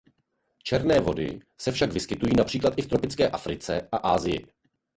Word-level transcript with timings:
Černé 0.63 0.99
vody 0.99 1.39
se 1.57 1.71
však 1.71 1.91
vyskytují 1.91 2.33
například 2.37 2.73
i 2.77 2.81
v 2.81 2.85
tropické 2.87 3.29
Africe 3.29 3.87
a 3.91 3.97
Asii. 3.97 4.45